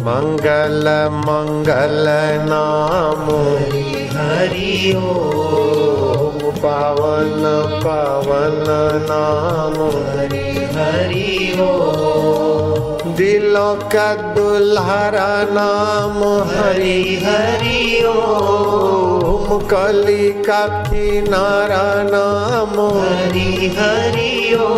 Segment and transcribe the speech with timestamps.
[0.00, 2.06] मंगल मंगल
[2.48, 3.24] नाम।
[4.16, 7.42] हरि ओम पावन
[7.84, 8.64] पावन
[9.10, 9.74] नाम।
[10.18, 11.72] हरि हरि ओ।
[13.16, 16.18] दिलों का दुल्हरा नाम।
[16.50, 24.68] हरि हरि ओम कली का किनारा नाम। हरि हरि ओ।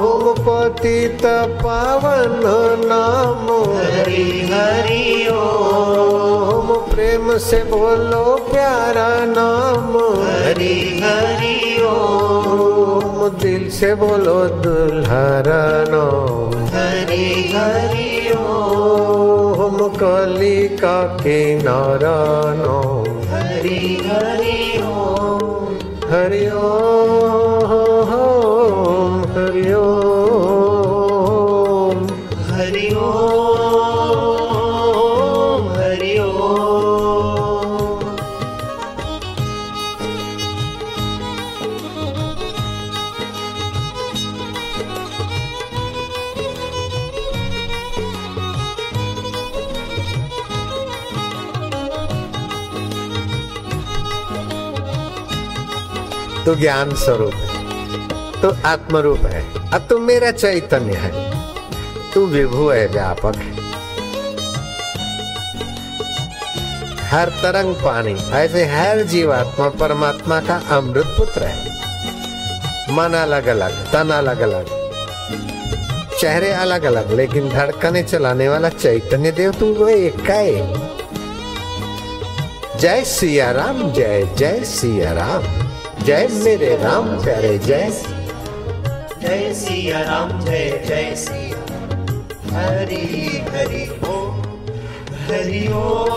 [0.00, 0.19] ओम
[0.60, 1.22] पतित
[1.62, 2.42] पावन
[2.84, 3.46] नाम।
[3.76, 9.96] हरि हरि ओम। प्रेम से बोलो प्यारा नाम।
[10.44, 22.18] हरि हरि ओम। दिल से बोलो दुल्हरा नाम। हरि हरि ओम। कली का किनारा
[22.56, 25.56] नाम। हरि हरि ओ
[26.10, 27.89] हरि ओम।
[56.50, 57.48] तू ज्ञान स्वरूप है,
[58.42, 61.10] तू आत्म रूप है, अब तू मेरा चैतन्य है।
[62.14, 63.52] तू विभु है, व्यापक है।
[67.08, 71.70] हर तरंग पानी, ऐसे हर जीवात्मा, परमात्मा का अमृत पुत्र है।
[72.92, 74.66] मन अलग अलग तन अलग अलग
[76.20, 80.30] चेहरे अलग अलग लेकिन धड़कने चलाने वाला चैतन्य देव तू वो एक।
[82.76, 85.59] जय सिया राम, जय जय सिया राम।
[86.04, 87.90] जय मेरे राम प्यारे जय।
[89.22, 91.58] जय सिया राम जय जय सिया।
[92.54, 93.06] हरि
[93.50, 94.34] हरि ओम
[95.24, 96.10] हरि ओम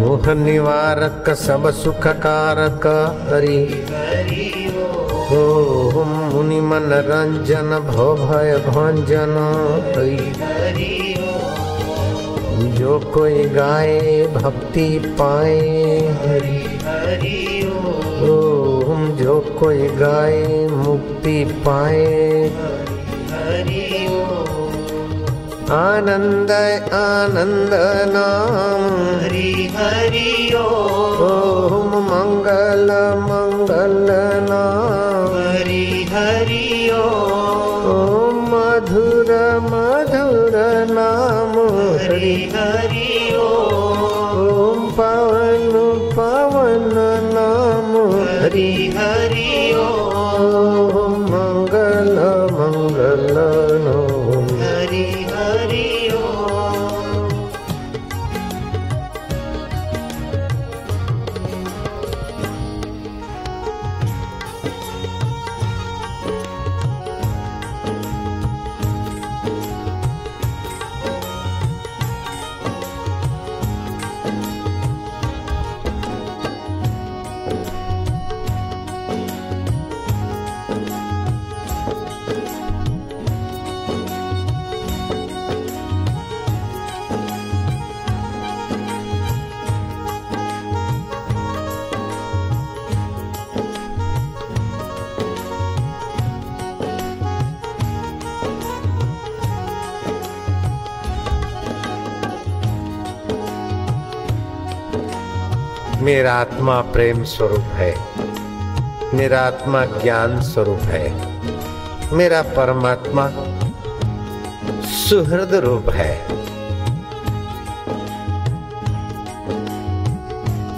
[0.00, 2.84] मोह निवारक सब सुख कारक
[3.32, 4.46] हरि हरि
[5.36, 5.67] ओम
[5.98, 9.34] ओम मुनि मन रंजन भव भय भंजन
[12.76, 15.58] जो कोई गाए, भक्ति पाए।
[15.98, 17.72] हरि हरि
[18.22, 22.50] ओम जो कोई गाए, मुक्ति पाए।
[25.70, 26.50] आनंद
[26.92, 27.70] आनंद
[28.14, 28.84] नाम।
[29.24, 34.07] हरि हरि ओम मंगल मंगल।
[106.08, 107.94] मेरा आत्मा प्रेम स्वरूप है।
[109.14, 113.26] मेरा आत्मा ज्ञान स्वरूप है। मेरा परमात्मा
[114.88, 116.12] सुहृद रूप है।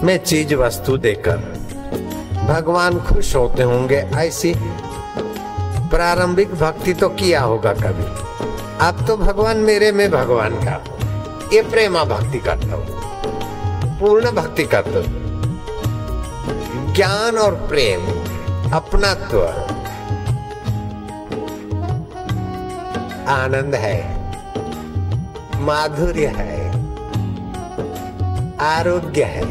[0.02, 1.36] मैं चीज़ वस्तु देकर
[2.48, 4.54] भगवान खुश होते होंगे, ऐसी
[5.88, 8.08] प्रारंभिक भक्ति तो किया होगा कभी।
[8.86, 10.82] अब तो भगवान मेरे में भगवान का,
[11.52, 12.99] ये प्रेमा भक्ति करता हूँ।
[14.00, 15.02] पूर्ण भक्ति करते हो
[16.94, 18.00] ज्ञान और प्रेम,
[18.72, 19.42] अपनात्व।
[23.30, 24.20] आनंद है।
[25.60, 26.70] माधुर्य है।
[28.58, 29.44] आरोग्य है।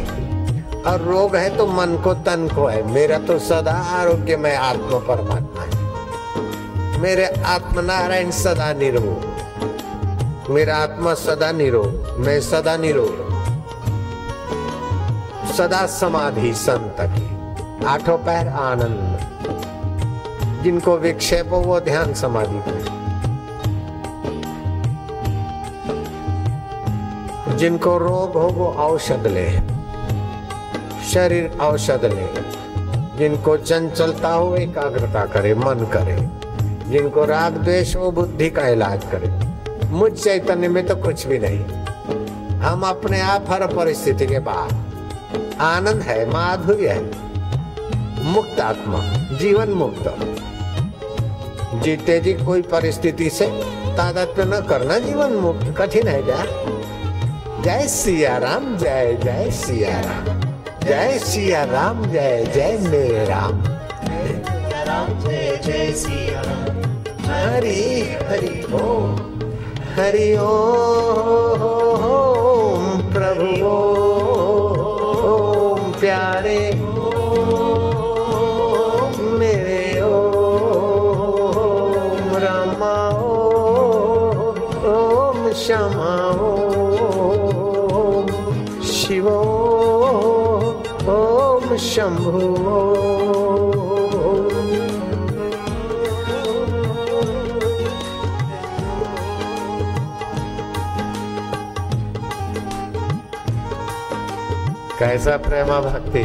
[0.83, 4.99] और रोग है तो मन को, तन को है। मेरा तो सदा आरोग्य में आत्म
[4.99, 5.79] परमात्मा है।
[6.99, 9.33] मेरे आत्मनारायण सदा निरोग।
[10.49, 13.28] मेरा आत्मा सदा निरोग। मैं सदा निरोग।
[15.59, 19.19] सदा समाधि संत की। आठों पैर आनंद।
[20.63, 22.99] जिनको विक्षेप हो, वो ध्यान समाधि करे
[27.55, 29.51] जिनको रोग हो, वो औषध ले।
[31.13, 32.41] शरीर औषध ले।
[33.17, 36.29] जिनको चंचलता हो एकाग्रता करे, मन करे।
[36.89, 39.39] जिनको राग द्वेष हो बुद्धि का इलाज करे।
[39.89, 41.65] मुझ चैतन्य में तो कुछ भी नहीं।
[42.59, 44.88] हम अपने आप हर परिस्थिति के बाहर
[45.61, 47.03] आनंद है माधुर्य है।
[48.23, 48.99] मुक्त आत्मा
[49.37, 50.05] जीवन मुक्त।
[51.83, 53.47] जीते जी कोई परिस्थिति से
[53.97, 56.43] तादात्म्य न करना जीवन मुक्त कठिन है क्या?
[57.63, 60.39] जय सिया राम जय जय सिया राम
[60.83, 63.61] जय सिया राम जय जय मेरे राम
[65.19, 66.69] जय सिया राम
[67.25, 68.85] हरि हरि हो,
[69.95, 72.58] हरि ओम प्रभु
[75.99, 76.59] प्यारे
[79.39, 81.17] मेरे ओम
[82.43, 82.93] रामा
[84.91, 86.13] ओम श्यामा
[86.47, 88.31] ओम
[88.91, 89.27] शिव
[91.17, 92.78] ओम शंभु
[104.99, 106.23] कैसा प्रेमा भक्ति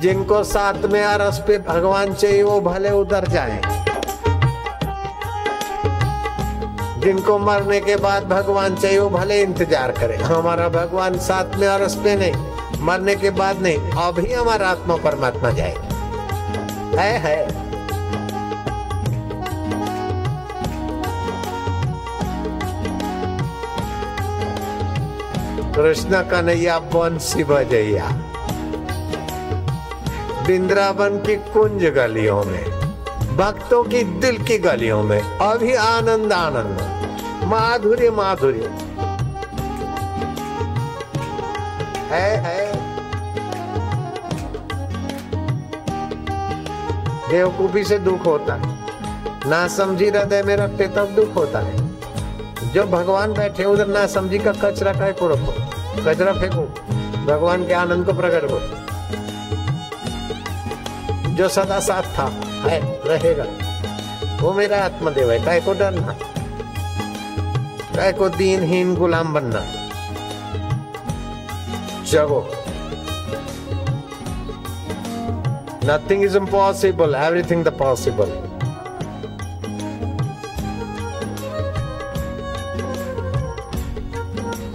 [0.00, 3.60] जिनको साथ में अरस पे भगवान चाहिए वो भले उधर जाए
[7.00, 11.94] जिनको मरने के बाद भगवान चाहिए वो भले इंतज़ार करे हमारा भगवान साथ में अरस
[12.04, 15.74] पे नहीं मरने के बाद नहीं अभी हमारा आत्मा परमात्मा जाए
[16.96, 17.69] है है
[25.80, 28.04] कृष्ण कन्हैया बंसी बजैया
[30.42, 32.64] वृंदावन की कुंज गलियों में,
[33.36, 36.78] भक्तों की दिल की गलियों में, अभी आनंद आनंद।
[37.44, 38.70] माधुर्य माधुर्य।
[42.10, 42.72] है है।
[47.28, 48.78] बेवकूफ़ी से दुख होता है।
[49.50, 51.90] ना समझी हृदय में रखते तब दुख होता है।
[52.74, 56.62] जो भगवान बैठे उधर ना समझी का कचरा को रखो कचरा फेंको,
[57.26, 58.60] भगवान के आनंद को प्रकट करो।
[61.34, 62.32] जो सदा साथ था,
[62.68, 63.44] है, रहेगा।
[64.40, 66.12] वो मेरा आत्मदेव है काय को डरना
[67.96, 69.60] काय को दीनहीन गुलाम बनना।
[72.04, 72.50] जगो।
[75.84, 78.49] Nothing is impossible everything the possible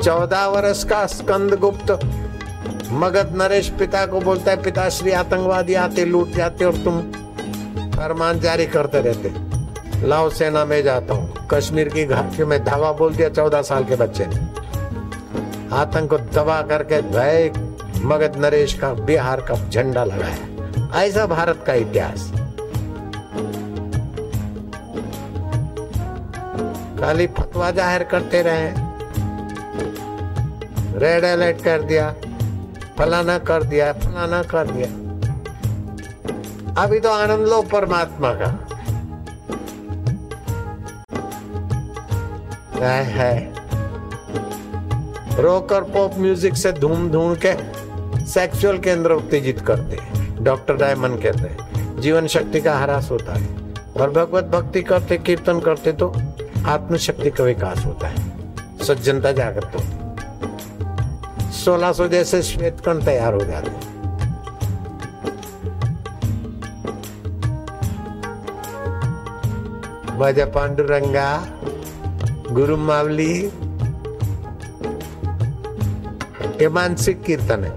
[0.06, 1.92] चौदह वर्ष का स्कंद गुप्त
[2.92, 7.00] मगध नरेश पिता को बोलता है, पिताश्री, आतंकवादी आते, लूट जाते और तुम
[7.92, 13.16] फरमान जारी करते रहते। लाओ सेना, में जाता हूँ। कश्मीर की घाटी में धावा बोल
[13.16, 14.36] दिया चौदह साल के बच्चे ने।
[15.76, 17.52] आतंक को दबा करके भय,
[18.06, 22.32] मगध नरेश का बिहार का झंडा लगाया। ऐसा भारत का इतिहास।
[27.02, 28.85] खाली फतवा ज़ाहिर करते रहे।
[30.96, 32.14] रेड अलर्ट कर दिया
[32.98, 34.88] फलाना कर दिया फलाना कर दिया।
[36.84, 38.50] अभी तो आनंद लो परमात्मा का।
[42.76, 43.54] है, है।
[45.42, 47.54] रॉक और पॉप म्यूज़िक से धूम धूम के
[48.26, 53.48] सेक्सुअल केंद्र उत्तेजित करते हैं। डॉक्टर डायमंड कहते हैं जीवन शक्ति का हरास होता है।
[53.94, 56.14] और भगवत भक्ति करते कीर्तन करते तो
[56.68, 58.34] आत्मशक्ति का विकास होता है।
[58.86, 59.95] सज्जनता जागृत होती
[61.66, 63.94] सोलह सौ जैसे श्वेत कण तैयार हो जाते हैं।
[70.20, 71.30] भज पांडुरंगा,
[72.52, 73.34] गुरु मावली,
[76.62, 77.74] ये मानसिक कीर्तन है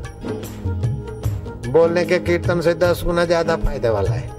[1.73, 4.38] बोलने के कीर्तन से दस गुना ज़्यादा फ़ायदे वाला है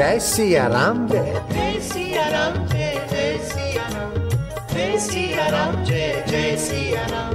[0.00, 4.28] जय सिया राम जय। जय सिया राम जय जय सिया राम।
[4.74, 7.34] जय सिया राम जय जय सिया राम।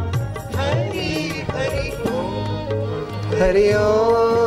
[0.56, 4.45] हरि हरि ओम। हरि ओम।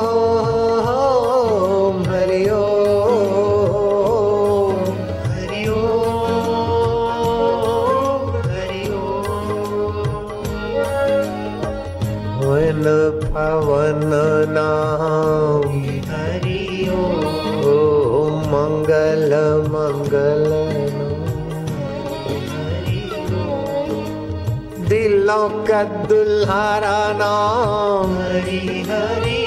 [19.98, 20.44] मंगल
[24.88, 29.44] दिलों का दुल्हारा नाम। हरि हरि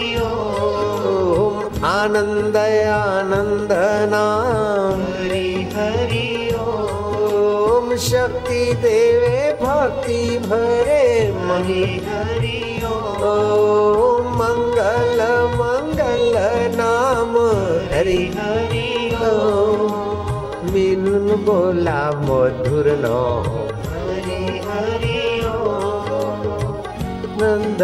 [1.86, 3.70] आनंद आनंद
[4.12, 6.28] नाम। हरि हरि
[6.60, 11.72] ओम शक्ति देवे, भक्ति भरे मन।
[12.10, 12.60] हरि
[13.24, 15.24] ओम मंगल
[15.56, 16.34] मंगल
[16.76, 17.38] नाम।
[17.96, 18.71] हरि हरि।
[21.32, 23.46] मीन बोला मधुर नाम
[23.92, 26.42] हरि हरि ओम।
[27.42, 27.82] नंद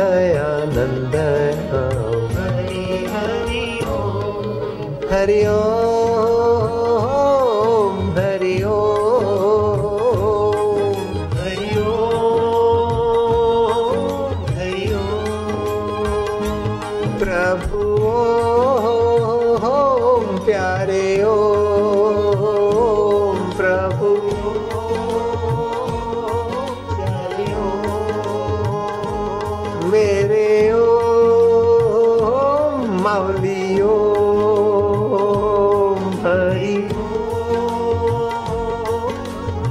[29.91, 36.75] मेरे ओम मौली ओम हरि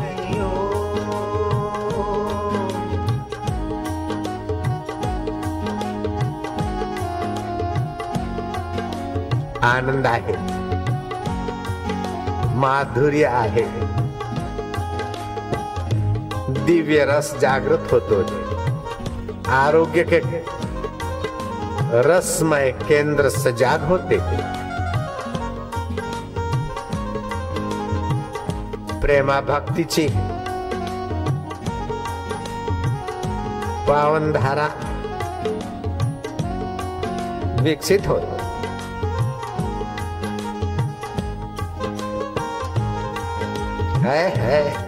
[0.00, 0.38] हरि
[9.62, 10.37] आनंद आहे
[12.56, 13.64] माधुर्य आहे।
[16.66, 18.46] दिव्य रस जागृत होतो।
[19.49, 20.19] आरोग्य के
[22.03, 24.55] रसमय केंद्र सजाग होते हैं।
[29.00, 30.09] प्रेमा भक्तीची
[33.88, 34.67] पावन धारा
[37.62, 38.35] विकसित होते
[44.07, 44.86] है है।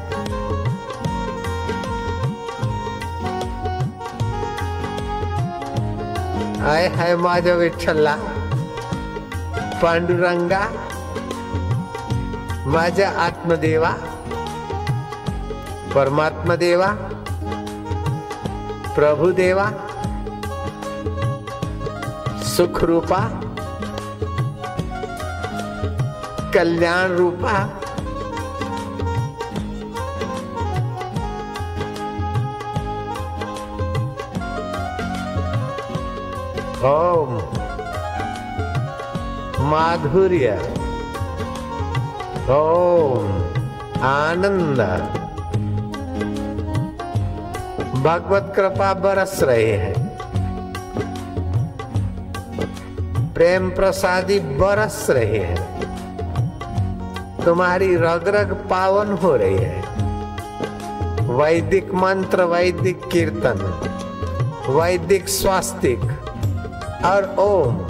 [6.69, 8.17] हाय हाय माझ्या विठ्ठलला.
[9.83, 10.61] पांडुरंगा,
[12.67, 13.91] माझ्या आत्मदेवा,
[15.95, 16.91] परमात्मा देवा,
[18.95, 19.71] प्रभु देवा
[22.43, 23.23] सुख रूपा
[26.55, 27.67] कल्याण रूपा
[39.69, 40.53] माधुर्य
[42.53, 43.27] ओम
[44.07, 44.81] आनंद
[48.05, 50.07] भगवत कृपा बरस रहे हैं
[53.35, 55.67] प्रेम प्रसादी बरस रहे हैं
[57.45, 59.87] तुम्हारी रग रग पावन हो रही है
[61.39, 63.63] वैदिक मंत्र वैदिक कीर्तन
[64.71, 66.01] वैदिक स्वास्तिक
[67.07, 67.87] और ओम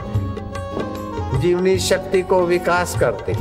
[1.41, 3.33] जीवनी शक्ति को विकास करते।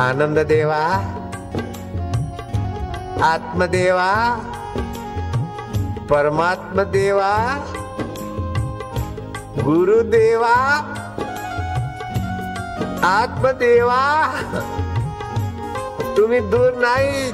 [0.00, 0.82] आनंद देवा
[3.24, 4.10] आत्मदेवा
[6.10, 7.32] परमात्मा देवा
[9.62, 10.54] गुरुदेवा
[13.06, 14.02] आत्मदेवा
[16.16, 17.32] तुम्ही दूर नाही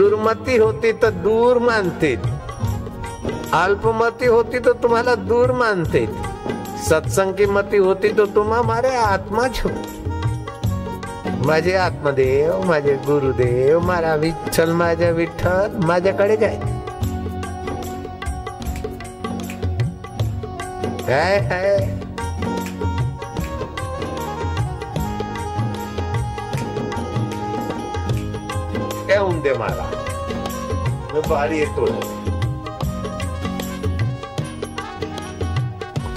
[0.00, 2.14] दुर्मती होती तर दूर मानते.
[3.52, 6.06] अल्पमती होती तो तुम्हाला दूर मानते.
[6.88, 9.68] सत्संग की मती होती तो तुम हमारे आत्मा छो
[11.46, 16.56] माझे आत्मदेव, माझे गुरुदेव, मारा विठ्ठल, माझ्या विठ्ठल, माझ्याकडे जाय.
[21.06, 21.38] काय
[29.10, 29.84] है येऊन दे मला
[31.12, 31.86] मी बारी येतो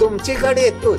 [0.00, 0.94] तुमचीकडे येतो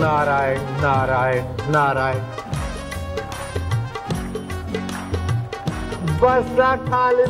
[0.00, 2.39] नारायण नारायण नारायण
[6.22, 7.24] बसा खाली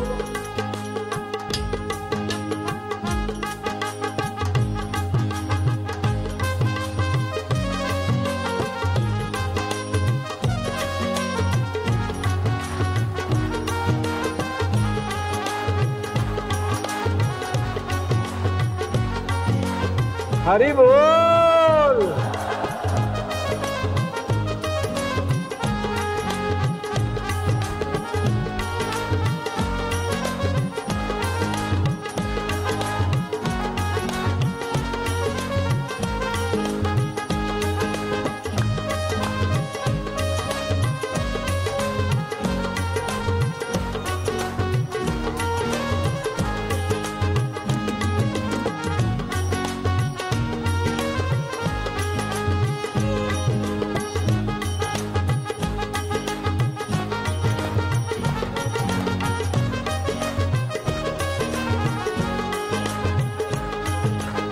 [20.47, 21.40] हरि बोल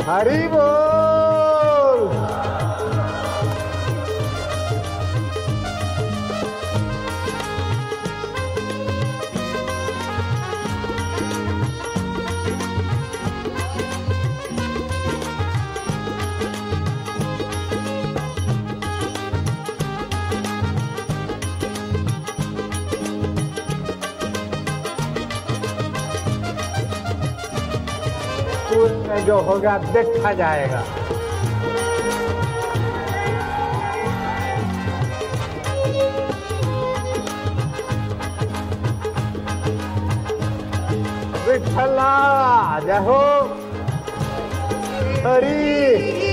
[0.09, 0.37] हरि
[29.09, 30.83] उसमें जो होगा देखा जाएगा।
[41.49, 43.21] विठला जय हो।
[45.25, 46.28] हरी।